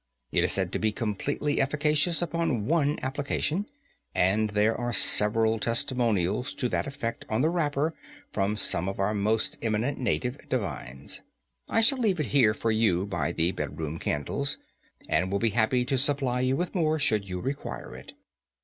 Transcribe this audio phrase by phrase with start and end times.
[0.31, 3.67] It is said to be completely efficacious upon one application,
[4.15, 7.93] and there are several testimonials to that effect on the wrapper
[8.31, 11.21] from some of our most eminent native divines.
[11.69, 14.57] I shall leave it here for you by the bedroom candles,
[15.07, 18.13] and will be happy to supply you with more, should you require it."